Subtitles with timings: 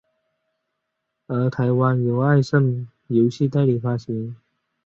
[1.27, 4.35] 而台湾由爱胜游戏代理发行。